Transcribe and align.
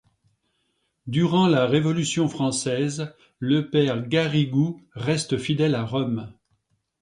Durant 1.05 1.45
la 1.47 1.67
Révolution 1.67 2.27
française, 2.27 3.13
le 3.37 3.69
père 3.69 4.07
Garrigou 4.07 4.81
reste 4.95 5.37
fidèle 5.37 5.75
à 5.75 5.85
Rome. 5.85 6.33